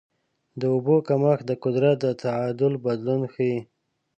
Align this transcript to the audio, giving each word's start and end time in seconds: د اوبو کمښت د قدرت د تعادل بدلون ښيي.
د 0.59 0.61
اوبو 0.73 0.95
کمښت 1.07 1.43
د 1.47 1.51
قدرت 1.63 1.97
د 2.01 2.07
تعادل 2.23 2.73
بدلون 2.85 3.21
ښيي. 3.33 3.57